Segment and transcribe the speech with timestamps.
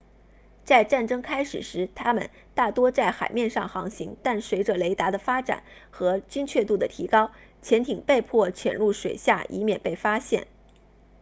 [0.63, 10.47] 在战争开始时它们大多在海面上航行但随着雷达的发展和精确度的提高潜艇被迫潜入水下以免被发现